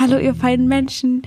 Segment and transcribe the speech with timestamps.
[0.00, 1.22] Hallo ihr feinen Menschen.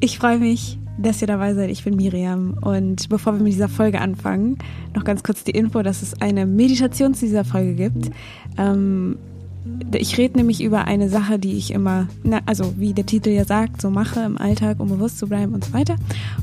[0.00, 1.70] Ich freue mich, dass ihr dabei seid.
[1.70, 4.58] Ich bin Miriam und bevor wir mit dieser Folge anfangen,
[4.96, 8.10] noch ganz kurz die Info, dass es eine Meditation zu dieser Folge gibt.
[8.58, 9.16] Ähm,
[9.94, 13.44] ich rede nämlich über eine Sache, die ich immer, na, also wie der Titel ja
[13.44, 15.96] sagt, so mache im Alltag, um bewusst zu bleiben und so weiter.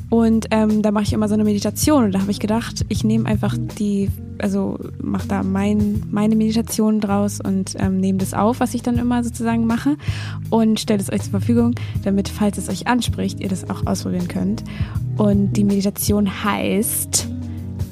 [0.09, 3.03] Und ähm, da mache ich immer so eine Meditation und da habe ich gedacht, ich
[3.03, 8.59] nehme einfach die, also mache da mein, meine Meditation draus und ähm, nehme das auf,
[8.59, 9.97] was ich dann immer sozusagen mache
[10.49, 14.27] und stelle es euch zur Verfügung, damit, falls es euch anspricht, ihr das auch ausprobieren
[14.27, 14.63] könnt.
[15.17, 17.27] Und die Meditation heißt,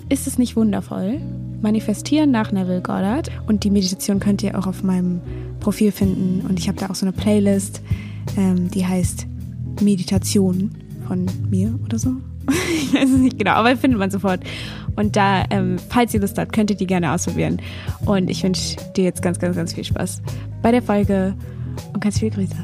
[0.09, 1.21] ist es nicht wundervoll?
[1.61, 3.29] Manifestieren nach Neville Goddard.
[3.47, 5.21] Und die Meditation könnt ihr auch auf meinem
[5.59, 6.45] Profil finden.
[6.47, 7.81] Und ich habe da auch so eine Playlist,
[8.37, 9.27] ähm, die heißt
[9.81, 10.71] Meditation
[11.07, 12.11] von mir oder so.
[12.75, 14.41] ich weiß es nicht genau, aber findet man sofort.
[14.95, 17.61] Und da, ähm, falls ihr Lust habt, könnt ihr die gerne ausprobieren.
[18.05, 20.21] Und ich wünsche dir jetzt ganz, ganz, ganz viel Spaß
[20.61, 21.35] bei der Folge
[21.93, 22.55] und ganz viele Grüße.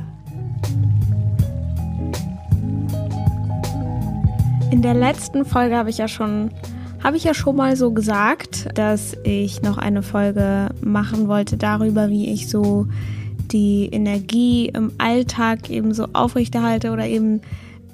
[4.71, 6.52] In der letzten Folge habe ich ja schon
[7.08, 12.10] habe ich ja schon mal so gesagt, dass ich noch eine Folge machen wollte darüber,
[12.10, 12.86] wie ich so
[13.49, 17.40] die Energie im Alltag eben so aufrechterhalte oder eben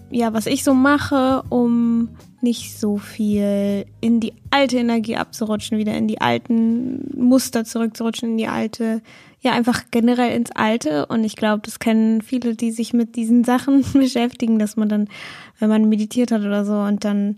[0.09, 2.09] ja, was ich so mache, um
[2.41, 8.37] nicht so viel in die alte Energie abzurutschen, wieder in die alten Muster zurückzurutschen, in
[8.37, 9.03] die alte,
[9.41, 11.05] ja, einfach generell ins Alte.
[11.05, 15.07] Und ich glaube, das kennen viele, die sich mit diesen Sachen beschäftigen, dass man dann,
[15.59, 17.35] wenn man meditiert hat oder so und dann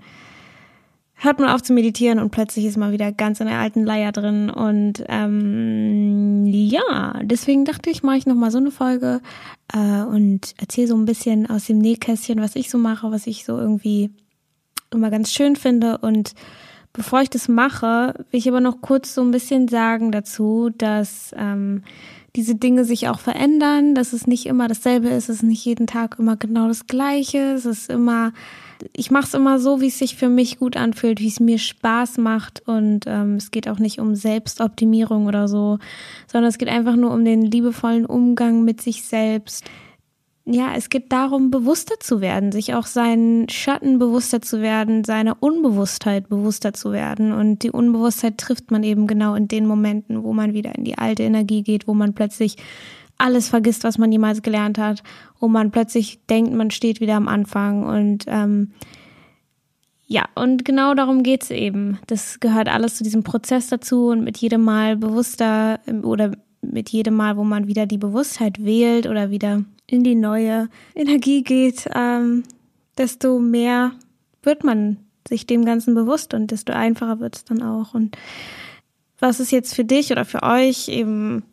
[1.16, 4.12] hört man auf zu meditieren und plötzlich ist man wieder ganz in der alten Leier
[4.12, 4.50] drin.
[4.50, 9.22] Und ähm, ja, deswegen dachte ich, mache ich nochmal so eine Folge
[9.74, 13.46] äh, und erzähle so ein bisschen aus dem Nähkästchen, was ich so mache, was ich
[13.46, 14.12] so irgendwie
[14.92, 15.98] immer ganz schön finde.
[16.00, 16.34] Und
[16.92, 21.34] bevor ich das mache, will ich aber noch kurz so ein bisschen sagen dazu, dass
[21.38, 21.84] ähm,
[22.36, 25.88] diese Dinge sich auch verändern, dass es nicht immer dasselbe ist, es ist nicht jeden
[25.88, 28.34] Tag immer genau das Gleiche, es ist immer
[28.94, 31.58] ich mache es immer so, wie es sich für mich gut anfühlt, wie es mir
[31.58, 32.64] Spaß macht.
[32.68, 35.80] Und ähm, es geht auch nicht um Selbstoptimierung oder so,
[36.32, 39.66] sondern es geht einfach nur um den liebevollen Umgang mit sich selbst.
[40.48, 45.38] Ja, es geht darum, bewusster zu werden, sich auch seinen Schatten bewusster zu werden, seiner
[45.42, 47.32] Unbewusstheit bewusster zu werden.
[47.32, 51.00] Und die Unbewusstheit trifft man eben genau in den Momenten, wo man wieder in die
[51.00, 52.58] alte Energie geht, wo man plötzlich
[53.18, 55.04] alles vergisst, was man jemals gelernt hat,
[55.40, 58.72] wo man plötzlich denkt, man steht wieder am Anfang und ähm,
[60.08, 61.98] ja, und genau darum geht's eben.
[62.08, 66.90] Das gehört alles zu diesem Prozess dazu und mit jedem Mal bewusster ähm, oder mit
[66.90, 71.88] jedem Mal, wo man wieder die Bewusstheit wählt oder wieder in die neue Energie geht,
[71.94, 72.44] ähm,
[72.98, 73.94] desto mehr
[74.44, 77.94] wird man sich dem Ganzen bewusst und desto einfacher wird's dann auch.
[77.94, 78.18] Und
[79.20, 81.44] was ist jetzt für dich oder für euch eben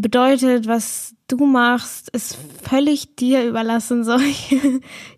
[0.00, 4.04] bedeutet, was du machst, ist völlig dir überlassen.
[4.04, 4.56] So, ich,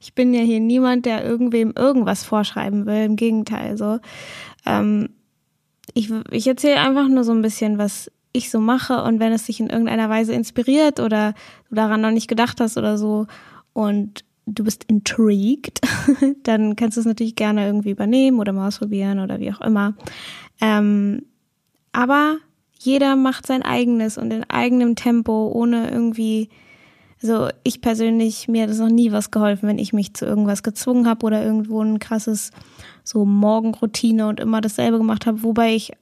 [0.01, 3.05] ich bin ja hier niemand, der irgendwem irgendwas vorschreiben will.
[3.05, 3.99] Im Gegenteil, so.
[4.67, 5.11] Ähm,
[5.95, 9.45] ich, ich erzähle einfach nur so ein bisschen, was ich so mache und wenn es
[9.45, 11.35] dich in irgendeiner Weise inspiriert oder
[11.69, 13.27] du daran noch nicht gedacht hast oder so
[13.75, 15.81] und du bist intrigued,
[16.43, 19.95] dann kannst du es natürlich gerne irgendwie übernehmen oder mal ausprobieren oder wie auch immer.
[20.61, 21.27] Ähm,
[21.93, 22.39] aber
[22.85, 26.49] jeder macht sein eigenes und in eigenem Tempo, ohne irgendwie,
[27.23, 30.63] also ich persönlich, mir hat es noch nie was geholfen, wenn ich mich zu irgendwas
[30.63, 32.51] gezwungen habe oder irgendwo ein krasses
[33.05, 35.93] so Morgenroutine und immer dasselbe gemacht habe, wobei ich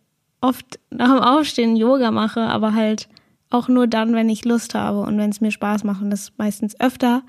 [0.41, 3.09] oft nach dem Aufstehen Yoga mache, aber halt
[3.51, 6.33] auch nur dann, wenn ich Lust habe und wenn es mir Spaß macht und das
[6.39, 7.23] meistens öfter,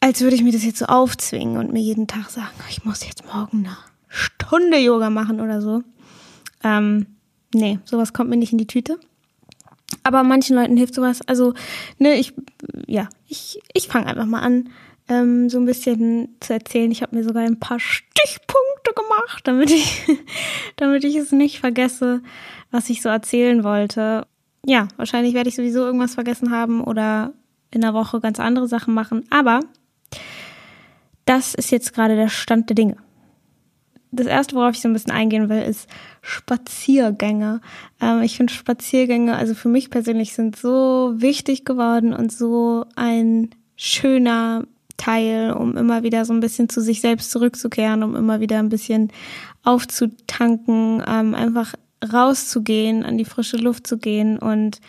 [0.00, 3.06] als würde ich mir das jetzt so aufzwingen und mir jeden Tag sagen, ich muss
[3.06, 3.76] jetzt morgen eine
[4.08, 5.82] Stunde Yoga machen oder so.
[6.62, 7.06] Ähm,
[7.54, 8.98] nee, sowas kommt mir nicht in die Tüte.
[10.02, 11.20] Aber manchen Leuten hilft sowas.
[11.22, 11.54] Also,
[11.98, 12.34] ne, ich,
[12.86, 14.70] ja, ich, ich fange einfach mal an,
[15.08, 16.90] ähm, so ein bisschen zu erzählen.
[16.90, 20.02] Ich habe mir sogar ein paar Stichpunkte gemacht, damit ich,
[20.76, 22.22] damit ich es nicht vergesse,
[22.70, 24.26] was ich so erzählen wollte.
[24.64, 27.32] Ja, wahrscheinlich werde ich sowieso irgendwas vergessen haben oder
[27.70, 29.24] in der Woche ganz andere Sachen machen.
[29.30, 29.60] Aber
[31.24, 32.96] das ist jetzt gerade der Stand der Dinge
[34.12, 35.88] das erste, worauf ich so ein bisschen eingehen will, ist
[36.20, 37.60] Spaziergänge.
[38.00, 43.50] Ähm, ich finde Spaziergänge, also für mich persönlich, sind so wichtig geworden und so ein
[43.74, 44.64] schöner
[44.98, 48.68] Teil, um immer wieder so ein bisschen zu sich selbst zurückzukehren, um immer wieder ein
[48.68, 49.10] bisschen
[49.64, 51.74] aufzutanken, ähm, einfach
[52.12, 54.80] rauszugehen, an die frische Luft zu gehen und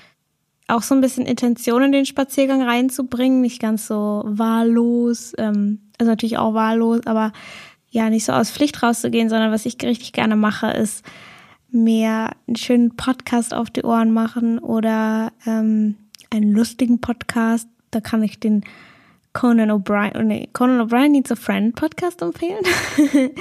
[0.67, 6.11] auch so ein bisschen Intention in den Spaziergang reinzubringen, nicht ganz so wahllos, ähm, also
[6.11, 7.31] natürlich auch wahllos, aber
[7.93, 11.05] ja nicht so aus Pflicht rauszugehen, sondern was ich richtig gerne mache, ist
[11.69, 15.95] mir einen schönen Podcast auf die Ohren machen oder ähm,
[16.31, 17.67] einen lustigen Podcast.
[17.91, 18.63] Da kann ich den
[19.33, 22.63] Conan O'Brien, nee, Conan O'Brien Needs a Friend Podcast empfehlen.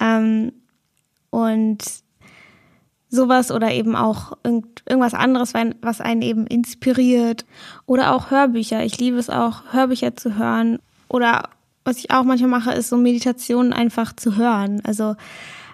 [0.00, 0.52] ähm,
[1.30, 1.84] und
[3.08, 7.44] sowas oder eben auch irgend, irgendwas anderes, was einen eben inspiriert.
[7.86, 8.84] Oder auch Hörbücher.
[8.84, 10.80] Ich liebe es auch, Hörbücher zu hören.
[11.08, 11.50] Oder
[11.84, 14.82] was ich auch manchmal mache, ist so Meditationen einfach zu hören.
[14.84, 15.16] Also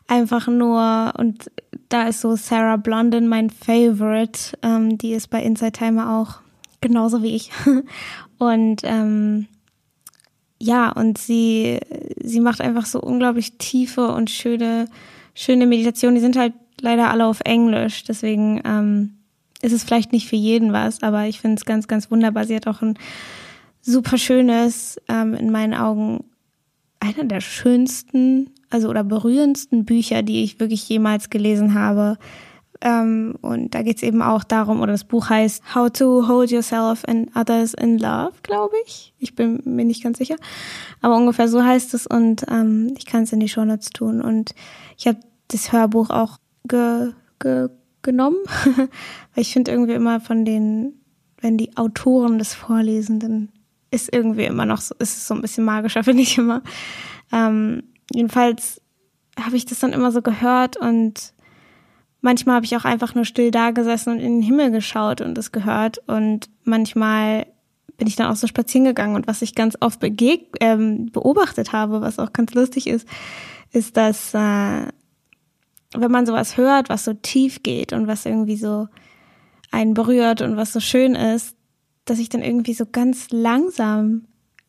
[0.07, 1.51] einfach nur, und
[1.89, 4.57] da ist so Sarah Blondin mein Favorite.
[4.63, 6.41] Ähm, die ist bei Inside Timer auch
[6.81, 7.51] genauso wie ich.
[8.39, 9.47] Und ähm,
[10.61, 11.79] ja, und sie,
[12.23, 14.87] sie macht einfach so unglaublich tiefe und schöne,
[15.35, 16.17] schöne Meditationen.
[16.17, 19.15] Die sind halt leider alle auf Englisch, deswegen ähm,
[19.63, 22.45] ist es vielleicht nicht für jeden was, aber ich finde es ganz, ganz wunderbar.
[22.45, 22.99] Sie hat auch ein
[23.81, 26.25] super schönes, ähm, in meinen Augen,
[27.01, 32.19] einer der schönsten, also oder berührendsten Bücher, die ich wirklich jemals gelesen habe.
[32.81, 36.51] Ähm, und da geht es eben auch darum, oder das Buch heißt How to Hold
[36.51, 39.15] Yourself and Others in Love, glaube ich.
[39.19, 40.37] Ich bin mir nicht ganz sicher.
[41.01, 44.21] Aber ungefähr so heißt es und ähm, ich kann es in die Shownotes tun.
[44.21, 44.55] Und
[44.97, 46.39] ich habe das Hörbuch auch
[46.69, 47.69] ge, ge,
[48.03, 48.39] genommen,
[48.77, 48.89] weil
[49.43, 51.01] ich finde irgendwie immer von den,
[51.41, 53.49] wenn die Autoren das vorlesen, dann
[53.90, 56.62] ist irgendwie immer noch so, ist so ein bisschen magischer, finde ich immer.
[57.32, 58.81] Ähm, jedenfalls
[59.38, 61.32] habe ich das dann immer so gehört und
[62.20, 65.37] manchmal habe ich auch einfach nur still da gesessen und in den Himmel geschaut und
[65.38, 65.99] es gehört.
[66.06, 67.46] Und manchmal
[67.96, 69.14] bin ich dann auch so spazieren gegangen.
[69.14, 73.08] Und was ich ganz oft begeg ähm, beobachtet habe, was auch ganz lustig ist,
[73.73, 74.87] ist, dass äh,
[75.94, 78.88] wenn man sowas hört, was so tief geht und was irgendwie so
[79.70, 81.56] einen berührt und was so schön ist,
[82.11, 84.25] dass ich dann irgendwie so ganz langsam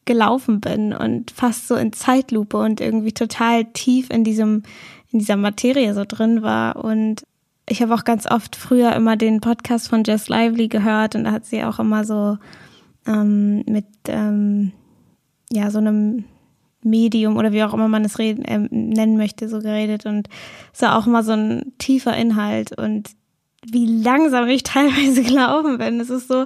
[0.05, 4.63] gelaufen bin und fast so in Zeitlupe und irgendwie total tief in diesem
[5.11, 6.83] in dieser Materie so drin war.
[6.83, 7.23] Und
[7.67, 11.31] ich habe auch ganz oft früher immer den Podcast von Jess Lively gehört und da
[11.31, 12.37] hat sie auch immer so
[13.05, 14.71] ähm, mit ähm,
[15.51, 16.25] ja so einem
[16.83, 20.29] Medium oder wie auch immer man es reden, äh, nennen möchte, so geredet und
[20.73, 23.11] es war auch immer so ein tiefer Inhalt und
[23.65, 25.99] wie langsam ich teilweise gelaufen bin.
[25.99, 26.45] Es ist so,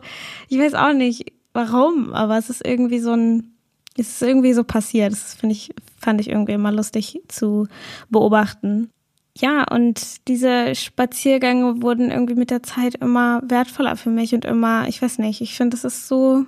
[0.50, 3.54] ich weiß auch nicht warum, aber es ist irgendwie so ein,
[3.98, 5.12] es ist irgendwie so passiert.
[5.12, 7.68] Das finde ich, fand ich irgendwie immer lustig zu
[8.10, 8.89] beobachten
[9.36, 14.88] ja, und diese Spaziergänge wurden irgendwie mit der Zeit immer wertvoller für mich und immer,
[14.88, 16.45] ich weiß nicht, ich finde, es ist so,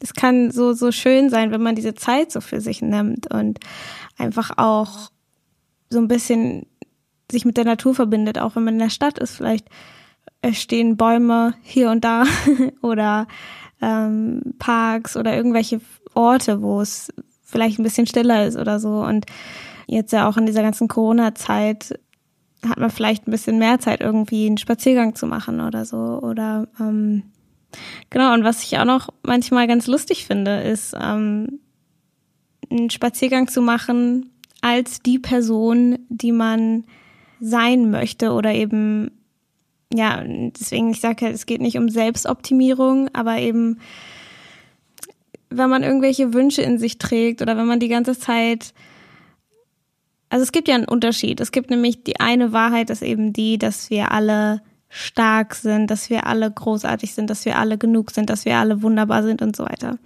[0.00, 3.60] es kann so, so schön sein, wenn man diese Zeit so für sich nimmt und
[4.18, 5.10] einfach auch
[5.88, 6.66] so ein bisschen
[7.30, 9.36] sich mit der Natur verbindet, auch wenn man in der Stadt ist.
[9.36, 9.68] Vielleicht
[10.52, 12.24] stehen Bäume hier und da
[12.82, 13.26] oder
[13.80, 15.80] ähm, Parks oder irgendwelche
[16.14, 17.12] Orte, wo es
[17.42, 19.00] vielleicht ein bisschen stiller ist oder so.
[19.02, 19.26] Und
[19.86, 21.98] jetzt ja auch in dieser ganzen Corona-Zeit
[22.68, 25.96] hat man vielleicht ein bisschen mehr Zeit, irgendwie einen Spaziergang zu machen oder so.
[25.96, 27.24] Oder ähm,
[28.10, 31.60] genau, und was ich auch noch manchmal ganz lustig finde, ist ähm,
[32.70, 34.30] einen Spaziergang zu machen
[34.62, 36.84] als die Person, die man
[37.40, 39.10] sein möchte oder eben,
[39.92, 43.80] ja, deswegen, ich sage halt, es geht nicht um Selbstoptimierung, aber eben,
[45.50, 48.74] wenn man irgendwelche Wünsche in sich trägt oder wenn man die ganze Zeit
[50.34, 51.40] also es gibt ja einen Unterschied.
[51.40, 54.62] Es gibt nämlich die eine Wahrheit ist eben die, dass wir alle
[54.96, 58.80] stark sind, dass wir alle großartig sind, dass wir alle genug sind, dass wir alle
[58.80, 59.98] wunderbar sind und so weiter.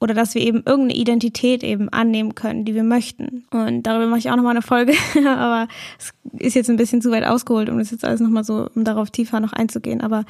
[0.00, 3.46] Oder dass wir eben irgendeine Identität eben annehmen können, die wir möchten.
[3.50, 4.92] Und darüber mache ich auch nochmal eine Folge,
[5.26, 5.66] aber
[5.98, 8.84] es ist jetzt ein bisschen zu weit ausgeholt, um das jetzt alles nochmal so, um
[8.84, 10.02] darauf tiefer noch einzugehen.
[10.02, 10.26] Aber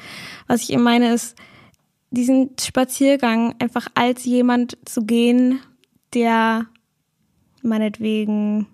[0.47, 1.35] was ich eben meine ist,
[2.09, 5.59] diesen Spaziergang einfach als jemand zu gehen,
[6.13, 6.67] der
[7.63, 8.67] meinetwegen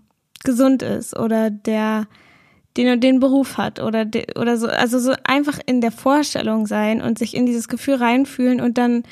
[0.44, 2.06] gesund ist oder der
[2.78, 7.02] den den Beruf hat oder de, oder so also so einfach in der Vorstellung sein
[7.02, 9.04] und sich in dieses Gefühl reinfühlen und dann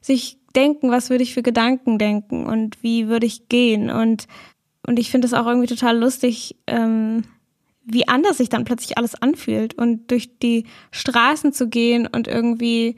[0.00, 3.90] sich denken, was würde ich für Gedanken denken und wie würde ich gehen.
[3.90, 4.26] Und
[4.86, 7.24] und ich finde es auch irgendwie total lustig, ähm,
[7.84, 12.96] wie anders sich dann plötzlich alles anfühlt und durch die Straßen zu gehen und irgendwie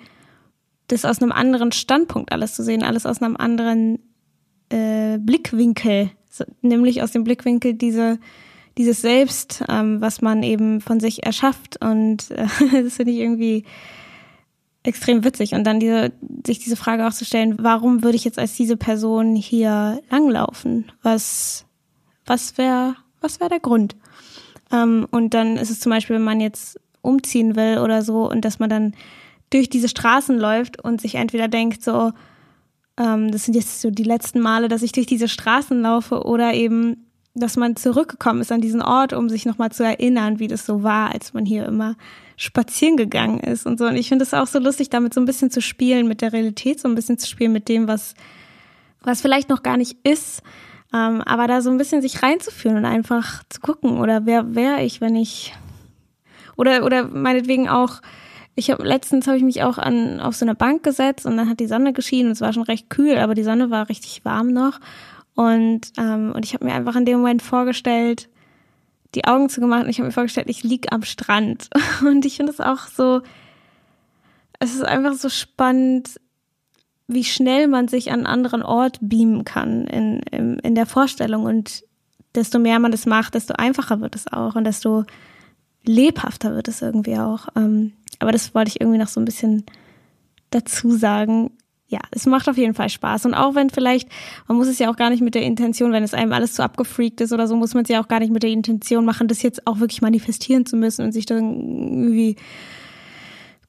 [0.89, 3.99] das aus einem anderen Standpunkt alles zu sehen, alles aus einem anderen
[4.69, 6.11] äh, Blickwinkel
[6.63, 8.19] nämlich aus dem Blickwinkel diese
[8.81, 12.47] dieses Selbst, ähm, was man eben von sich erschafft und äh,
[12.83, 13.65] das finde ich irgendwie
[14.83, 16.13] extrem witzig und dann diese
[16.47, 20.91] sich diese Frage auch zu stellen, warum würde ich jetzt als diese Person hier langlaufen?
[21.03, 21.67] Was
[22.25, 23.97] was wäre was wäre der Grund?
[24.73, 28.47] Ähm, und dann ist es zum Beispiel, wenn man jetzt umziehen will oder so und
[28.47, 28.95] dass man dann
[29.51, 32.13] durch diese Straßen läuft und sich entweder denkt so,
[32.97, 36.55] ähm, das sind jetzt so die letzten Male, dass ich durch diese Straßen laufe oder
[36.55, 40.67] eben, dass man zurückgekommen ist an diesen Ort, um sich nochmal zu erinnern, wie das
[40.67, 41.97] so war, als man hier immer
[42.37, 43.87] spazieren gegangen ist und so.
[43.87, 46.33] Und ich finde es auch so lustig, damit so ein bisschen zu spielen, mit der
[46.33, 48.15] Realität, so ein bisschen zu spielen mit dem, was,
[49.03, 50.43] was vielleicht noch gar nicht ist,
[50.93, 54.83] ähm, aber da so ein bisschen sich reinzuführen und einfach zu gucken, oder wer wäre
[54.83, 55.55] ich, wenn ich
[56.57, 58.01] oder oder meinetwegen auch
[58.57, 61.49] ich habe letztens habe ich mich auch an auf so eine Bank gesetzt und dann
[61.49, 64.25] hat die Sonne geschienen und es war schon recht kühl, aber die Sonne war richtig
[64.25, 64.81] warm noch
[65.41, 68.29] und ähm, und ich habe mir einfach in dem Moment vorgestellt,
[69.15, 71.71] die Augen zugemacht und ich habe mir vorgestellt, ich lieg am Strand
[72.07, 73.23] und ich finde es auch so
[74.61, 76.21] es ist einfach so spannend
[77.09, 81.45] wie schnell man sich an einen anderen Ort beamen kann in, in, in der Vorstellung.
[81.45, 81.83] Und
[82.37, 85.05] desto mehr man das macht, desto einfacher wird es auch und desto
[85.85, 87.49] lebhafter wird es irgendwie auch.
[87.57, 89.65] Ähm, aber das wollte ich irgendwie noch so ein bisschen
[90.51, 91.51] dazu sagen.
[91.91, 93.27] Ja, es macht auf jeden Fall Spaß.
[93.27, 94.09] Und auch wenn vielleicht,
[94.47, 96.63] man muss es ja auch gar nicht mit der Intention, wenn es einem alles zu
[96.63, 99.27] abgefreakt ist oder so, muss man es ja auch gar nicht mit der Intention machen,
[99.27, 102.37] das jetzt auch wirklich manifestieren zu müssen und sich dann irgendwie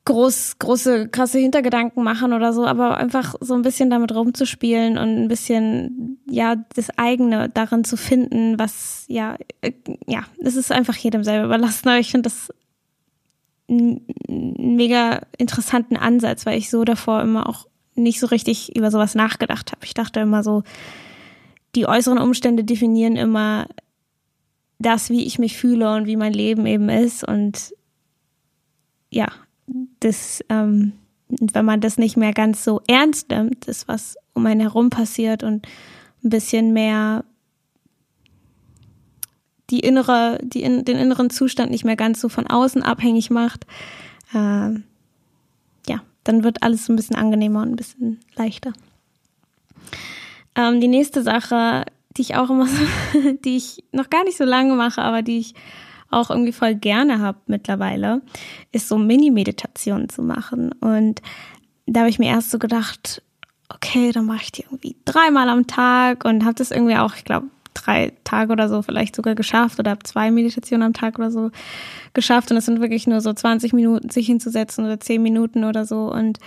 [0.06, 5.24] groß, große, krasse Hintergedanken machen oder so, aber einfach so ein bisschen damit rumzuspielen und
[5.24, 9.72] ein bisschen, ja, das eigene darin zu finden, was, ja, äh,
[10.06, 11.90] ja, das ist einfach jedem selber überlassen.
[11.90, 12.54] Aber ich finde das
[13.68, 19.16] einen mega interessanten Ansatz, weil ich so davor immer auch nicht so richtig über sowas
[19.16, 19.86] nachgedacht habe.
[19.86, 20.64] Ich dachte immer so,
[21.76, 23.68] die äußeren Umstände definieren immer
[24.80, 27.74] das, wie ich mich fühle und wie mein Leben eben ist und
[29.10, 29.28] ja,
[30.00, 30.94] das, ähm,
[31.28, 35.44] wenn man das nicht mehr ganz so ernst nimmt, das, was um einen herum passiert
[35.44, 35.68] und
[36.24, 37.24] ein bisschen mehr
[39.70, 43.66] die innere, die in, den inneren Zustand nicht mehr ganz so von außen abhängig macht,
[44.34, 44.72] äh,
[46.24, 48.74] dann wird alles ein bisschen angenehmer und ein bisschen leichter.
[50.56, 51.86] Ähm, die nächste Sache,
[52.18, 52.84] die ich auch immer so,
[53.46, 55.54] die ich noch gar nicht so lange mache, aber die ich
[56.10, 58.22] auch irgendwie voll gerne habe mittlerweile,
[58.72, 60.74] ist so Mini-Meditationen zu machen.
[60.74, 61.22] Und
[61.86, 63.22] da habe ich mir erst so gedacht,
[63.70, 67.24] okay, dann mache ich die irgendwie dreimal am Tag und habe das irgendwie auch, ich
[67.24, 71.32] glaube, drei Tage oder so vielleicht sogar geschafft oder habe zwei Meditationen am Tag oder
[71.32, 71.52] so
[72.14, 72.52] geschafft.
[72.52, 76.12] Und es sind wirklich nur so 20 Minuten, sich hinzusetzen oder 10 Minuten oder so
[76.12, 76.40] und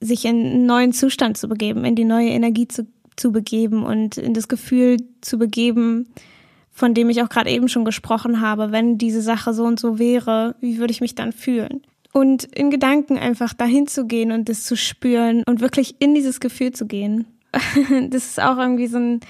[0.00, 2.86] sich in einen neuen Zustand zu begeben, in die neue Energie zu,
[3.16, 6.08] zu begeben und in das Gefühl zu begeben,
[6.72, 9.98] von dem ich auch gerade eben schon gesprochen habe, wenn diese Sache so und so
[9.98, 11.82] wäre, wie würde ich mich dann fühlen?
[12.12, 16.40] Und in Gedanken einfach dahin zu gehen und das zu spüren und wirklich in dieses
[16.40, 17.26] Gefühl zu gehen.
[18.10, 19.20] das ist auch irgendwie so ein,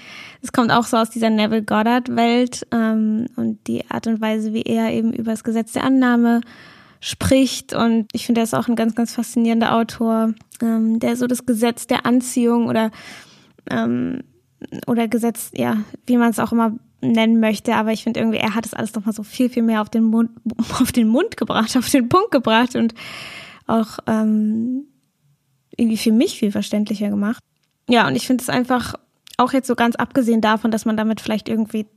[0.41, 4.53] das kommt auch so aus dieser Neville Goddard Welt ähm, und die Art und Weise,
[4.53, 6.41] wie er eben über das Gesetz der Annahme
[6.99, 7.73] spricht.
[7.73, 11.45] Und ich finde, er ist auch ein ganz, ganz faszinierender Autor, ähm, der so das
[11.45, 12.91] Gesetz der Anziehung oder
[13.69, 14.21] ähm,
[14.85, 18.53] oder Gesetz, ja, wie man es auch immer nennen möchte, aber ich finde irgendwie, er
[18.53, 20.29] hat es alles nochmal so viel, viel mehr auf den Mund,
[20.79, 22.93] auf den Mund gebracht, auf den Punkt gebracht und
[23.67, 24.85] auch ähm,
[25.75, 27.41] irgendwie für mich viel verständlicher gemacht.
[27.91, 28.95] Ja, und ich finde es einfach,
[29.37, 31.87] auch jetzt so ganz abgesehen davon, dass man damit vielleicht irgendwie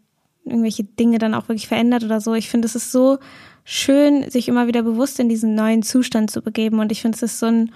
[0.44, 3.18] irgendwelche Dinge dann auch wirklich verändert oder so, ich finde, es ist so
[3.64, 6.80] schön, sich immer wieder bewusst in diesen neuen Zustand zu begeben.
[6.80, 7.72] Und ich finde, es ist so ein,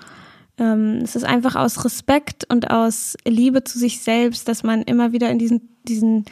[0.59, 5.13] ähm, es ist einfach aus Respekt und aus Liebe zu sich selbst, dass man immer
[5.13, 6.25] wieder in diesen, diesen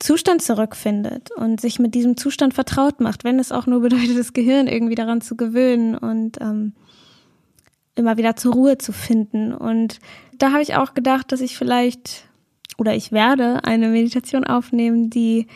[0.00, 4.32] Zustand zurückfindet und sich mit diesem Zustand vertraut macht, wenn es auch nur bedeutet, das
[4.32, 5.96] Gehirn irgendwie daran zu gewöhnen.
[5.96, 6.72] Und ähm,
[7.94, 9.52] immer wieder zur Ruhe zu finden.
[9.52, 9.98] Und
[10.38, 12.28] da habe ich auch gedacht, dass ich vielleicht
[12.78, 15.46] oder ich werde eine Meditation aufnehmen, die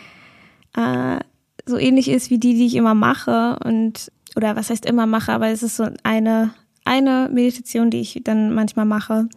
[0.77, 1.19] äh,
[1.65, 5.33] so ähnlich ist wie die, die ich immer mache und oder was heißt immer mache,
[5.33, 6.53] aber es ist so eine
[6.85, 9.29] eine Meditation, die ich dann manchmal mache,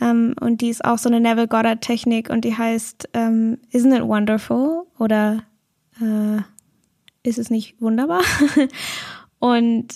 [0.00, 3.96] ähm, und die ist auch so eine Neville Goddard Technik und die heißt ähm, Isn't
[3.96, 4.86] it wonderful?
[4.98, 5.42] Oder
[6.00, 6.40] äh,
[7.22, 8.22] ist es nicht wunderbar?
[9.38, 9.88] und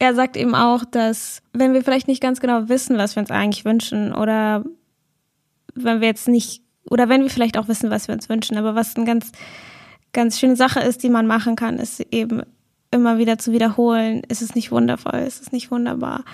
[0.00, 3.30] er sagt eben auch, dass wenn wir vielleicht nicht ganz genau wissen, was wir uns
[3.30, 4.64] eigentlich wünschen oder
[5.74, 8.74] wenn wir jetzt nicht oder wenn wir vielleicht auch wissen, was wir uns wünschen, aber
[8.74, 9.30] was eine ganz
[10.12, 12.42] ganz schöne Sache ist, die man machen kann, ist eben
[12.90, 16.24] immer wieder zu wiederholen, ist es nicht wundervoll, ist es nicht wunderbar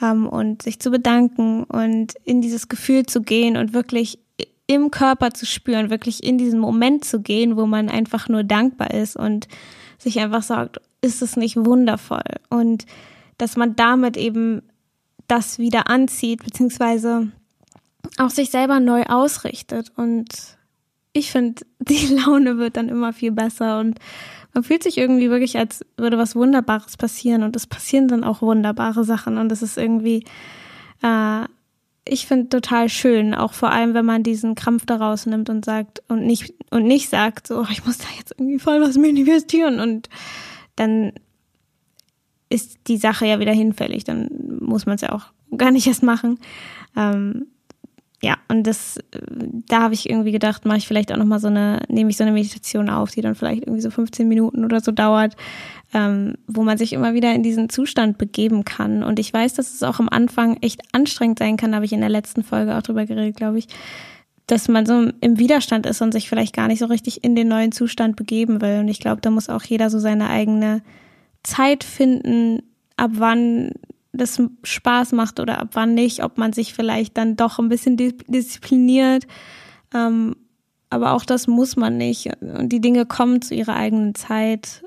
[0.00, 4.20] ähm, und sich zu bedanken und in dieses Gefühl zu gehen und wirklich
[4.68, 8.92] im Körper zu spüren, wirklich in diesen Moment zu gehen, wo man einfach nur dankbar
[8.92, 9.48] ist und
[9.98, 12.22] sich einfach sagt, ist es nicht wundervoll?
[12.50, 12.86] Und
[13.38, 14.62] dass man damit eben
[15.28, 17.32] das wieder anzieht, beziehungsweise
[18.18, 19.92] auch sich selber neu ausrichtet.
[19.96, 20.28] Und
[21.12, 23.98] ich finde, die Laune wird dann immer viel besser und
[24.54, 27.42] man fühlt sich irgendwie wirklich, als würde was Wunderbares passieren.
[27.42, 29.36] Und es passieren dann auch wunderbare Sachen.
[29.36, 30.24] Und das ist irgendwie,
[31.02, 31.44] äh,
[32.08, 36.02] ich finde total schön, auch vor allem, wenn man diesen Krampf daraus nimmt und sagt
[36.08, 40.08] und nicht und nicht sagt, so ich muss da jetzt irgendwie voll was manifestieren und
[40.76, 41.12] dann
[42.48, 44.28] ist die Sache ja wieder hinfällig, dann
[44.60, 45.26] muss man es ja auch
[45.56, 46.38] gar nicht erst machen.
[46.96, 47.46] Ähm,
[48.22, 48.98] ja, und das,
[49.68, 52.24] da habe ich irgendwie gedacht, mache ich vielleicht auch nochmal so eine, nehme ich so
[52.24, 55.36] eine Meditation auf, die dann vielleicht irgendwie so 15 Minuten oder so dauert,
[55.92, 59.02] ähm, wo man sich immer wieder in diesen Zustand begeben kann.
[59.02, 61.92] Und ich weiß, dass es auch am Anfang echt anstrengend sein kann, da habe ich
[61.92, 63.68] in der letzten Folge auch drüber geredet, glaube ich,
[64.46, 67.48] dass man so im Widerstand ist und sich vielleicht gar nicht so richtig in den
[67.48, 68.78] neuen Zustand begeben will.
[68.78, 70.82] Und ich glaube, da muss auch jeder so seine eigene
[71.46, 72.62] Zeit finden,
[72.96, 73.70] ab wann
[74.12, 77.96] das Spaß macht oder ab wann nicht, ob man sich vielleicht dann doch ein bisschen
[77.96, 79.26] diszipliniert.
[79.94, 80.36] Ähm,
[80.90, 82.30] aber auch das muss man nicht.
[82.40, 84.84] Und die Dinge kommen zu ihrer eigenen Zeit.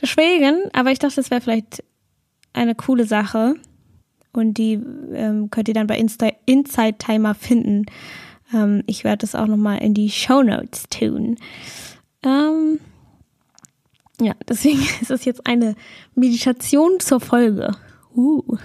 [0.00, 1.84] Deswegen, aber ich dachte, das wäre vielleicht
[2.52, 3.54] eine coole Sache.
[4.32, 4.74] Und die
[5.12, 7.86] ähm, könnt ihr dann bei Insta Inside Timer finden.
[8.54, 11.36] Ähm, ich werde das auch nochmal in die Show Notes tun.
[12.24, 12.78] Ähm,
[14.20, 15.74] ja, deswegen ist es jetzt eine
[16.14, 17.76] Meditation zur Folge.
[18.14, 18.42] Uh.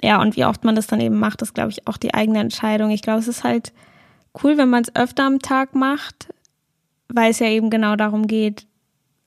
[0.00, 2.38] Ja, und wie oft man das dann eben macht, ist, glaube ich, auch die eigene
[2.38, 2.90] Entscheidung.
[2.90, 3.72] Ich glaube, es ist halt
[4.42, 6.28] cool, wenn man es öfter am Tag macht,
[7.08, 8.66] weil es ja eben genau darum geht,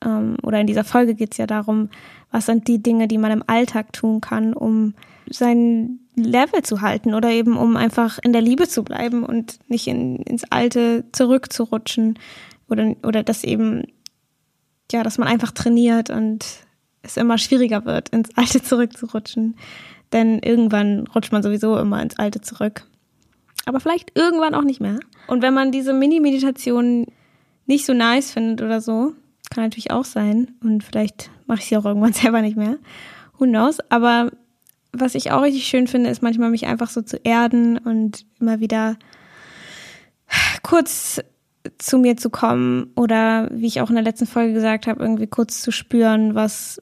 [0.04, 1.90] ähm, oder in dieser Folge geht es ja darum,
[2.30, 4.94] was sind die Dinge, die man im Alltag tun kann, um
[5.28, 9.86] sein Level zu halten oder eben um einfach in der Liebe zu bleiben und nicht
[9.86, 12.18] in, ins Alte zurückzurutschen
[12.68, 13.84] oder, oder das eben,
[14.92, 16.44] ja, dass man einfach trainiert und
[17.02, 19.56] es immer schwieriger wird, ins Alte zurückzurutschen.
[20.12, 22.86] Denn irgendwann rutscht man sowieso immer ins Alte zurück.
[23.64, 25.00] Aber vielleicht irgendwann auch nicht mehr.
[25.26, 27.06] Und wenn man diese Mini-Meditation
[27.66, 29.14] nicht so nice findet oder so,
[29.50, 30.54] kann natürlich auch sein.
[30.62, 32.78] Und vielleicht mache ich sie auch irgendwann selber nicht mehr.
[33.38, 33.78] Who knows?
[33.90, 34.30] Aber
[34.92, 38.60] was ich auch richtig schön finde, ist manchmal mich einfach so zu erden und immer
[38.60, 38.96] wieder
[40.62, 41.20] kurz
[41.78, 45.26] zu mir zu kommen oder wie ich auch in der letzten Folge gesagt habe, irgendwie
[45.26, 46.80] kurz zu spüren, was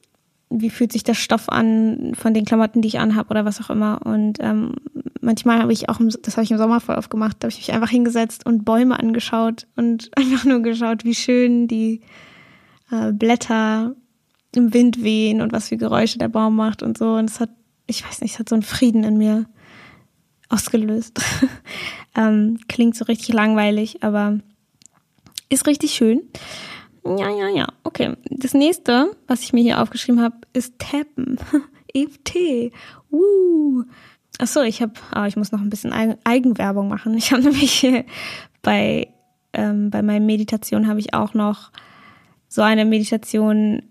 [0.51, 3.71] wie fühlt sich der Stoff an von den Klamotten, die ich anhabe oder was auch
[3.71, 4.05] immer.
[4.05, 4.75] Und ähm,
[5.21, 7.59] manchmal habe ich auch, das habe ich im Sommer voll oft gemacht, da habe ich
[7.59, 12.01] mich einfach hingesetzt und Bäume angeschaut und einfach nur geschaut, wie schön die
[12.90, 13.95] äh, Blätter
[14.55, 17.14] im Wind wehen und was für Geräusche der Baum macht und so.
[17.14, 17.51] Und es hat,
[17.87, 19.47] ich weiß nicht, es hat so einen Frieden in mir
[20.49, 21.21] ausgelöst.
[22.16, 24.40] ähm, klingt so richtig langweilig, aber
[25.51, 26.23] ist richtig schön.
[27.05, 27.67] Ja, ja, ja.
[27.85, 28.17] Okay.
[28.31, 31.39] Das nächste, was ich mir hier aufgeschrieben habe, ist Tappen.
[31.95, 32.73] EFT.
[33.11, 33.85] Woo.
[34.39, 35.93] Achso, ich habe, ah, ich muss noch ein bisschen
[36.25, 37.15] Eigenwerbung machen.
[37.15, 37.87] Ich habe nämlich
[38.63, 39.09] bei,
[39.53, 41.73] ähm, bei meiner Meditation habe ich auch noch
[42.49, 43.83] so eine Meditation,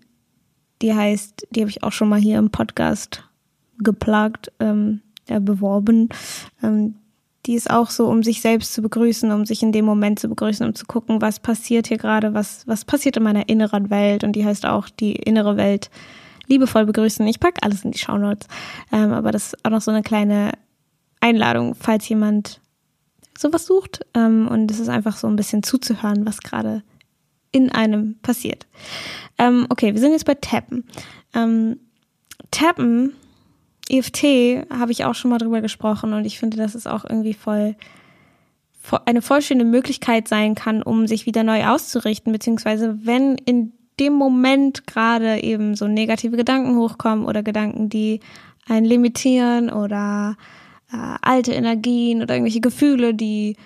[0.82, 3.24] die heißt, die habe ich auch schon mal hier im Podcast
[3.78, 6.08] geplagt, ähm, äh, beworben.
[6.62, 6.96] Ähm,
[7.46, 10.28] die ist auch so, um sich selbst zu begrüßen, um sich in dem Moment zu
[10.28, 14.24] begrüßen, um zu gucken, was passiert hier gerade, was, was passiert in meiner inneren Welt.
[14.24, 15.90] Und die heißt auch die innere Welt
[16.46, 17.26] liebevoll begrüßen.
[17.26, 18.46] Ich pack alles in die Shownotes.
[18.92, 20.52] Ähm, aber das ist auch noch so eine kleine
[21.20, 22.60] Einladung, falls jemand
[23.38, 24.04] sowas sucht.
[24.14, 26.82] Ähm, und es ist einfach so ein bisschen zuzuhören, was gerade
[27.52, 28.66] in einem passiert.
[29.38, 30.84] Ähm, okay, wir sind jetzt bei Tappen.
[31.34, 31.78] Ähm,
[32.50, 33.14] Tappen
[33.90, 37.34] EFT habe ich auch schon mal drüber gesprochen und ich finde, dass es auch irgendwie
[37.34, 37.76] voll
[39.04, 44.14] eine voll schöne Möglichkeit sein kann, um sich wieder neu auszurichten, beziehungsweise wenn in dem
[44.14, 48.20] Moment gerade eben so negative Gedanken hochkommen oder Gedanken, die
[48.66, 50.36] einen limitieren oder
[50.92, 53.56] äh, alte Energien oder irgendwelche Gefühle, die,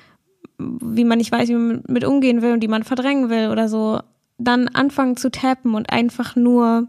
[0.59, 3.69] wie man nicht weiß, wie man mit umgehen will und die man verdrängen will oder
[3.69, 4.01] so,
[4.39, 6.89] dann anfangen zu tappen und einfach nur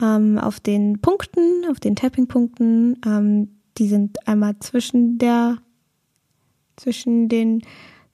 [0.00, 3.00] ähm, auf den Punkten, auf den Tapping-Punkten.
[3.04, 5.58] Ähm, die sind einmal zwischen der,
[6.76, 7.62] zwischen den,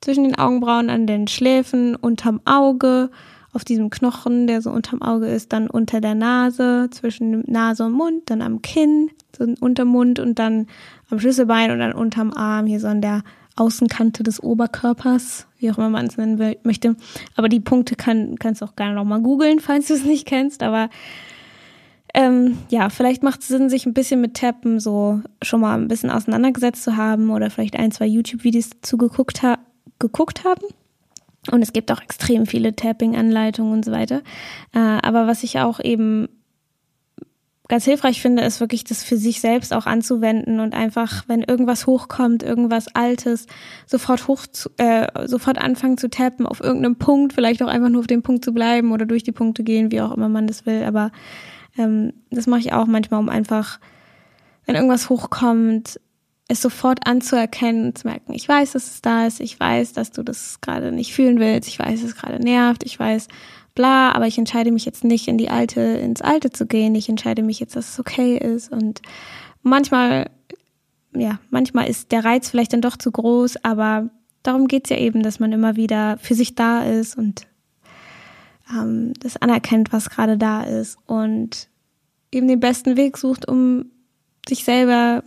[0.01, 3.11] zwischen den Augenbrauen an den Schläfen, unterm Auge,
[3.53, 7.93] auf diesem Knochen, der so unterm Auge ist, dann unter der Nase, zwischen Nase und
[7.93, 10.67] Mund, dann am Kinn, so unterm Mund und dann
[11.09, 13.23] am Schlüsselbein und dann unterm Arm, hier so an der
[13.57, 16.97] Außenkante des Oberkörpers, wie auch immer man es nennen möchte.
[17.35, 20.63] Aber die Punkte kann, kannst du auch gerne nochmal googeln, falls du es nicht kennst.
[20.63, 20.91] Aber
[22.17, 25.87] ähm, ja, vielleicht macht es Sinn, sich ein bisschen mit Tappen so schon mal ein
[25.87, 29.59] bisschen auseinandergesetzt zu haben oder vielleicht ein, zwei YouTube-Videos dazu geguckt, ha
[29.99, 30.65] geguckt haben.
[31.53, 34.23] Und es gibt auch extrem viele Tapping-Anleitungen und so weiter.
[34.75, 36.29] Äh, aber was ich auch eben
[37.69, 41.87] ganz hilfreich finde, ist wirklich das für sich selbst auch anzuwenden und einfach, wenn irgendwas
[41.87, 43.47] hochkommt, irgendwas Altes,
[43.85, 48.01] sofort hoch, zu, äh, sofort anfangen zu tappen auf irgendeinem Punkt, vielleicht auch einfach nur
[48.01, 50.65] auf dem Punkt zu bleiben oder durch die Punkte gehen, wie auch immer man das
[50.65, 50.83] will.
[50.85, 51.11] Aber
[51.77, 53.79] ähm, das mache ich auch manchmal, um einfach,
[54.65, 56.01] wenn irgendwas hochkommt,
[56.49, 60.13] es sofort anzuerkennen und zu merken, ich weiß, dass es da ist, ich weiß, dass
[60.13, 63.27] du das gerade nicht fühlen willst, ich weiß, dass es gerade nervt, ich weiß,
[63.75, 67.09] bla, aber ich entscheide mich jetzt nicht in die alte, ins alte zu gehen, ich
[67.09, 68.71] entscheide mich jetzt, dass es okay ist.
[68.71, 69.03] Und
[69.63, 70.31] manchmal
[71.21, 74.11] ja, manchmal ist der Reiz vielleicht dann doch zu groß, aber
[74.43, 77.47] darum geht's ja eben, dass man immer wieder für sich da ist und
[78.71, 81.69] ähm, das anerkennt, was gerade da ist und
[82.33, 83.87] eben den besten Weg sucht, um
[84.49, 85.23] sich selber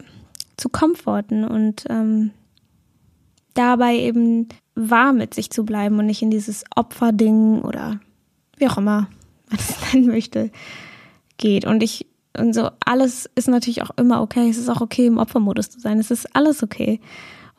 [0.58, 2.32] zu komforten und ähm,
[3.54, 7.99] dabei eben wahr mit sich zu bleiben und nicht in dieses Opferding oder
[8.58, 9.10] wie auch immer
[9.49, 10.52] man es nennen möchte,
[11.38, 11.65] geht.
[11.65, 12.06] Und ich,
[12.38, 14.49] und so alles ist natürlich auch immer okay.
[14.49, 15.99] Es ist auch okay, im Opfermodus zu sein.
[15.99, 16.99] Es ist alles okay.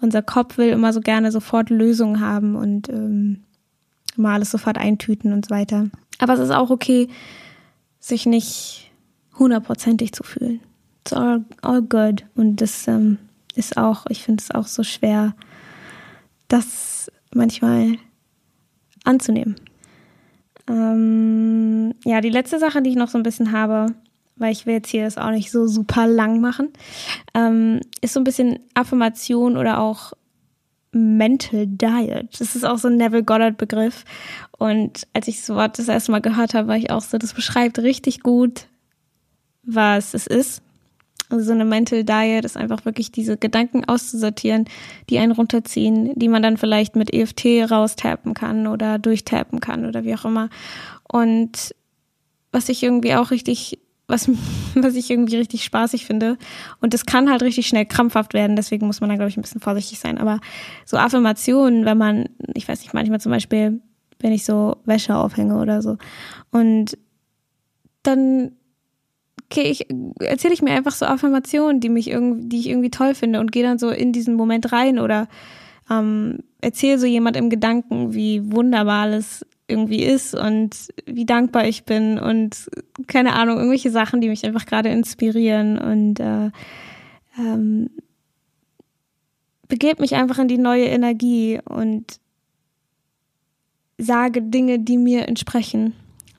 [0.00, 3.44] Unser Kopf will immer so gerne sofort Lösungen haben und ähm,
[4.20, 5.90] immer alles sofort eintüten und so weiter.
[6.18, 7.08] Aber es ist auch okay,
[7.98, 8.92] sich nicht
[9.38, 10.60] hundertprozentig zu fühlen.
[11.00, 12.24] It's all, all good.
[12.36, 13.18] Und das ähm,
[13.54, 15.34] ist auch, ich finde es auch so schwer,
[16.48, 17.96] das manchmal
[19.04, 19.56] anzunehmen.
[20.68, 23.94] Ähm, ja, die letzte Sache, die ich noch so ein bisschen habe,
[24.36, 26.70] weil ich will jetzt hier das auch nicht so super lang machen,
[27.34, 30.12] ähm, ist so ein bisschen Affirmation oder auch
[30.92, 32.40] Mental Diet.
[32.40, 34.04] Das ist auch so ein Neville Goddard Begriff.
[34.58, 37.34] Und als ich das Wort das erste Mal gehört habe, war ich auch so, das
[37.34, 38.66] beschreibt richtig gut,
[39.62, 40.62] was es ist.
[41.30, 44.64] Also so eine Mental Diet ist einfach wirklich diese Gedanken auszusortieren,
[45.08, 50.02] die einen runterziehen, die man dann vielleicht mit EFT raustappen kann oder durchtappen kann oder
[50.02, 50.50] wie auch immer.
[51.04, 51.72] Und
[52.50, 53.78] was ich irgendwie auch richtig,
[54.10, 54.28] was,
[54.74, 56.36] was ich irgendwie richtig spaßig finde.
[56.80, 59.42] Und das kann halt richtig schnell krampfhaft werden, deswegen muss man da, glaube ich, ein
[59.42, 60.18] bisschen vorsichtig sein.
[60.18, 60.40] Aber
[60.84, 63.80] so Affirmationen, wenn man, ich weiß nicht, manchmal zum Beispiel,
[64.18, 65.96] wenn ich so Wäsche aufhänge oder so.
[66.50, 66.98] Und
[68.02, 68.52] dann
[69.50, 69.86] okay, ich
[70.20, 73.50] erzähle ich mir einfach so Affirmationen, die mich irgendwie, die ich irgendwie toll finde und
[73.50, 75.26] gehe dann so in diesen Moment rein oder
[75.90, 81.84] ähm, erzähle so jemand im Gedanken, wie wunderbar alles irgendwie ist und wie dankbar ich
[81.84, 82.70] bin und
[83.06, 86.50] keine Ahnung, irgendwelche Sachen, die mich einfach gerade inspirieren und äh,
[87.38, 87.90] ähm,
[89.68, 92.20] begebe mich einfach in die neue Energie und
[93.98, 95.94] sage Dinge, die mir entsprechen,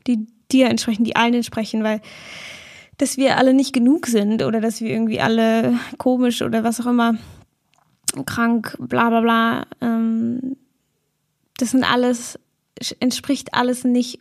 [0.08, 2.02] die dir entsprechen, die allen entsprechen, weil
[2.98, 6.86] dass wir alle nicht genug sind oder dass wir irgendwie alle komisch oder was auch
[6.86, 7.16] immer
[8.26, 9.66] krank, bla bla bla.
[9.82, 10.58] Ähm,
[11.58, 12.38] das sind alles,
[13.00, 14.20] entspricht alles nicht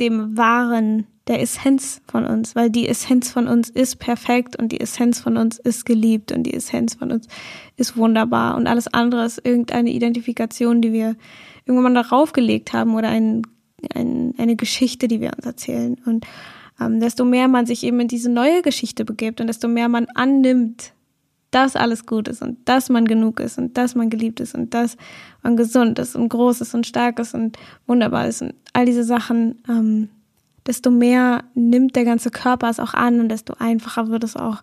[0.00, 4.80] dem wahren, der Essenz von uns, weil die Essenz von uns ist perfekt und die
[4.80, 7.28] Essenz von uns ist geliebt und die Essenz von uns
[7.76, 8.56] ist wunderbar.
[8.56, 11.16] Und alles andere ist irgendeine Identifikation, die wir
[11.66, 13.42] irgendwann darauf gelegt haben oder ein,
[13.94, 15.96] ein, eine Geschichte, die wir uns erzählen.
[16.04, 16.26] Und
[16.80, 20.06] ähm, desto mehr man sich eben in diese neue Geschichte begibt und desto mehr man
[20.14, 20.94] annimmt,
[21.50, 24.72] dass alles gut ist und dass man genug ist und dass man geliebt ist und
[24.72, 24.96] dass
[25.42, 29.04] man gesund ist und groß ist und stark ist und wunderbar ist und all diese
[29.04, 30.08] Sachen, ähm,
[30.66, 34.62] desto mehr nimmt der ganze Körper es auch an und desto einfacher wird es auch,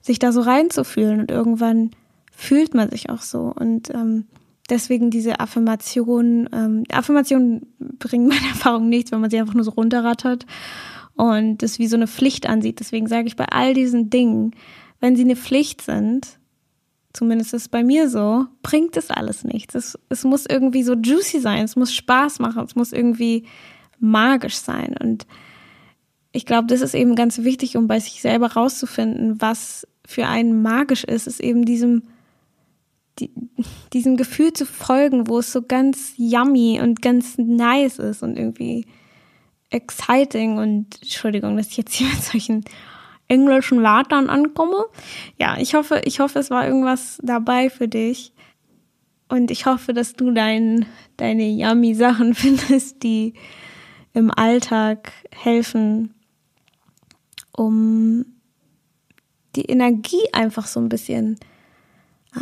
[0.00, 1.90] sich da so reinzufühlen und irgendwann
[2.32, 4.26] fühlt man sich auch so und ähm,
[4.70, 9.70] deswegen diese Affirmationen, ähm, Affirmationen bringen meiner Erfahrung nichts, wenn man sie einfach nur so
[9.70, 10.46] runterrattert
[11.14, 12.80] und das wie so eine Pflicht ansieht.
[12.80, 14.54] Deswegen sage ich bei all diesen Dingen,
[15.04, 16.38] wenn sie eine Pflicht sind,
[17.12, 19.74] zumindest ist es bei mir so, bringt es alles nichts.
[19.74, 23.44] Es, es muss irgendwie so juicy sein, es muss Spaß machen, es muss irgendwie
[23.98, 24.96] magisch sein.
[24.98, 25.26] Und
[26.32, 30.62] ich glaube, das ist eben ganz wichtig, um bei sich selber rauszufinden, was für einen
[30.62, 32.04] magisch ist, ist eben diesem,
[33.18, 33.30] die,
[33.92, 38.86] diesem Gefühl zu folgen, wo es so ganz yummy und ganz nice ist und irgendwie
[39.68, 42.64] exciting und Entschuldigung, dass ich jetzt hier mit solchen
[43.34, 44.86] englischen Wörtern ankomme.
[45.38, 48.32] Ja, ich hoffe, ich hoffe, es war irgendwas dabei für dich.
[49.28, 53.34] Und ich hoffe, dass du dein, deine yummy Sachen findest, die
[54.12, 56.14] im Alltag helfen,
[57.52, 58.26] um
[59.56, 61.38] die Energie einfach so ein bisschen
[62.34, 62.40] äh,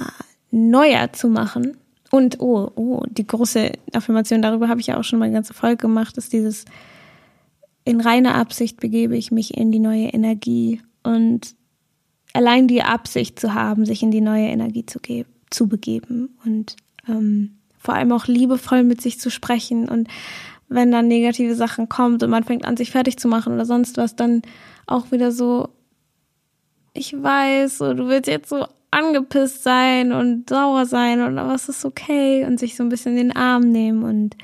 [0.50, 1.76] neuer zu machen.
[2.10, 5.54] Und oh, oh, die große Affirmation, darüber habe ich ja auch schon mal eine ganze
[5.54, 6.66] Folge gemacht, ist dieses
[7.84, 11.54] in reiner Absicht begebe ich mich in die neue Energie und
[12.32, 15.00] allein die Absicht zu haben, sich in die neue Energie zu,
[15.50, 16.76] zu begeben und
[17.08, 20.08] ähm, vor allem auch liebevoll mit sich zu sprechen und
[20.68, 23.96] wenn dann negative Sachen kommt und man fängt an, sich fertig zu machen oder sonst
[23.98, 24.42] was, dann
[24.86, 25.68] auch wieder so,
[26.94, 31.84] ich weiß, so, du willst jetzt so angepisst sein und sauer sein aber es ist
[31.84, 34.36] okay und sich so ein bisschen in den Arm nehmen und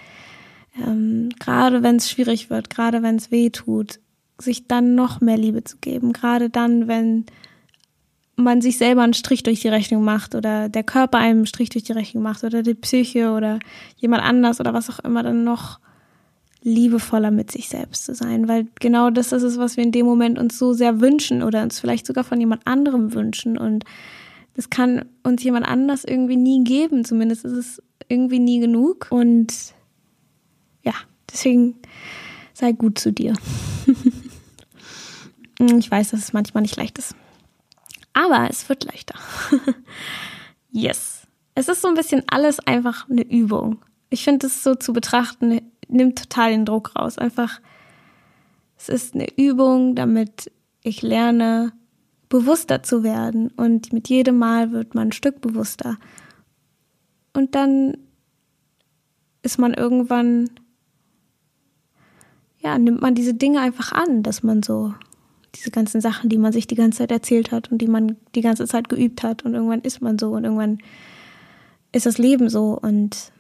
[0.87, 4.01] ähm, gerade wenn es schwierig wird, gerade wenn es weh tut,
[4.39, 6.13] sich dann noch mehr Liebe zu geben.
[6.13, 7.27] Gerade dann, wenn
[8.37, 11.71] man sich selber einen Strich durch die Rechnung macht oder der Körper einem einen Strich
[11.71, 13.59] durch die Rechnung macht oder die Psyche oder
[13.97, 15.81] jemand anders oder was auch immer, dann noch
[16.63, 20.07] liebevoller mit sich selbst zu sein, weil genau das ist es, was wir in dem
[20.07, 23.85] Moment uns so sehr wünschen oder uns vielleicht sogar von jemand anderem wünschen und
[24.59, 27.05] das kann uns jemand anders irgendwie nie geben.
[27.05, 29.07] Zumindest ist es irgendwie nie genug.
[29.11, 29.55] Und
[31.31, 31.77] deswegen
[32.53, 33.35] sei gut zu dir.
[35.59, 37.15] ich weiß, dass es manchmal nicht leicht ist.
[38.13, 39.15] Aber es wird leichter.
[40.71, 41.27] yes.
[41.55, 43.85] Es ist so ein bisschen alles einfach eine Übung.
[44.11, 47.19] Ich finde es so zu betrachten, nimmt total den Druck raus.
[47.19, 47.61] Einfach,
[48.77, 50.51] es ist eine Übung, damit
[50.83, 51.73] ich lerne,
[52.29, 53.49] bewusster zu werden.
[53.57, 55.99] Und mit jedem Mal wird man ein Stück bewusster.
[57.33, 57.97] Und dann
[59.43, 60.51] ist man irgendwann,
[62.61, 64.95] ja, nimmt man diese Dinge einfach an, dass man so
[65.55, 68.41] diese ganzen Sachen, die man sich die ganze Zeit erzählt hat und die man die
[68.43, 70.79] ganze Zeit geübt hat und irgendwann ist man so und irgendwann
[71.93, 73.33] ist das Leben so und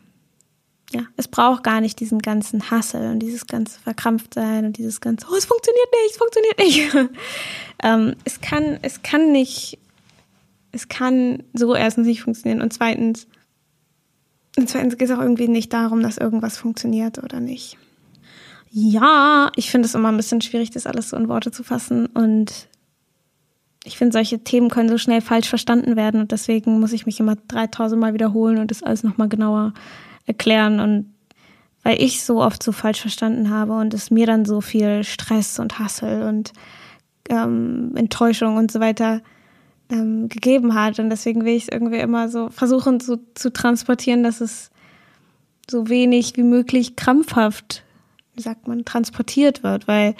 [0.90, 5.26] ja, es braucht gar nicht diesen ganzen Hassel und dieses ganze Verkrampftsein und dieses ganze,
[5.31, 7.11] oh, es funktioniert nicht, es funktioniert nicht.
[7.83, 9.78] ähm, es kann, es kann nicht,
[10.72, 13.26] es kann so erstens nicht funktionieren und zweitens,
[14.57, 17.76] und zweitens geht es auch irgendwie nicht darum, dass irgendwas funktioniert oder nicht.
[18.70, 22.07] Ja, ich finde es immer ein bisschen schwierig, das alles so in Worte zu fassen.
[22.07, 22.68] Und
[23.85, 26.20] ich finde, solche Themen können so schnell falsch verstanden werden.
[26.20, 29.72] Und deswegen muss ich mich immer 3000 Mal wiederholen und das alles nochmal genauer
[30.26, 30.81] erklären.
[30.81, 31.14] Und
[31.83, 35.59] weil ich so oft so falsch verstanden habe und es mir dann so viel Stress
[35.59, 36.52] und Hassel und
[37.31, 39.22] ähm, Enttäuschung und so weiter
[39.90, 40.98] ähm, gegeben hat.
[40.98, 44.70] Und deswegen will ich es irgendwie immer so versuchen so, zu transportieren, dass es
[45.70, 47.85] so wenig wie möglich krampfhaft,
[48.38, 50.14] wie sagt man, transportiert wird, weil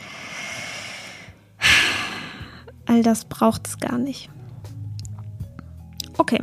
[2.87, 4.28] all das braucht es gar nicht.
[6.18, 6.40] Okay.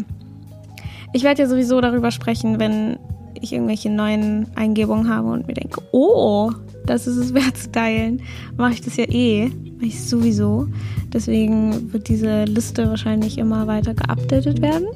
[1.12, 2.98] Ich werde ja sowieso darüber sprechen, wenn
[3.42, 6.52] ich irgendwelche neuen Eingebungen habe und mir denke, oh,
[6.86, 8.22] das ist es wert zu teilen,
[8.58, 10.68] mache ich das ja eh, mache ich sowieso.
[11.14, 14.88] Deswegen wird diese Liste wahrscheinlich immer weiter geupdatet werden.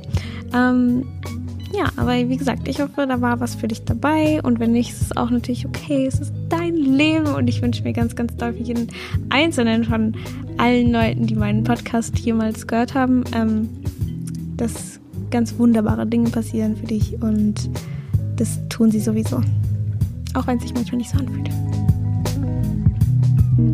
[0.54, 1.06] Ähm,
[1.72, 4.92] ja, aber wie gesagt, ich hoffe, da war was für dich dabei und wenn nicht,
[4.92, 6.06] ist es auch natürlich okay.
[6.06, 8.88] Es ist dein Leben und ich wünsche mir ganz, ganz doll für jeden
[9.30, 10.16] Einzelnen von
[10.58, 13.70] allen Leuten, die meinen Podcast jemals gehört haben, ähm,
[14.58, 17.70] dass ganz wunderbare Dinge passieren für dich und
[18.36, 19.42] das tun sie sowieso.
[20.34, 21.50] Auch wenn es sich manchmal nicht so anfühlt.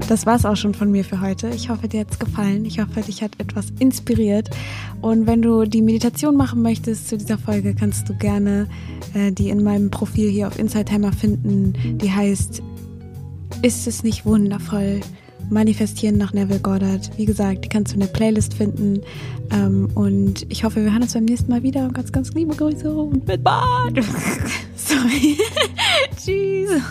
[0.08, 1.50] Das war es auch schon von mir für heute.
[1.50, 2.66] Ich hoffe, dir hat es gefallen.
[2.66, 4.50] Ich hoffe, dich hat etwas inspiriert.
[5.02, 8.68] Und wenn du die Meditation machen möchtest zu dieser Folge, kannst du gerne
[9.14, 11.74] äh, die in meinem Profil hier auf Inside Hammer finden.
[11.98, 12.62] Die heißt
[13.62, 15.02] Ist es nicht wundervoll?
[15.50, 17.12] Manifestieren nach Neville Goddard.
[17.18, 19.02] Wie gesagt, die kannst du in der Playlist finden.
[19.52, 21.88] Ähm, und ich hoffe, wir hören uns beim nächsten Mal wieder.
[21.90, 23.94] Ganz, ganz liebe Grüße und mit Bad.
[24.76, 25.38] Sorry.
[26.18, 26.82] Tschüss.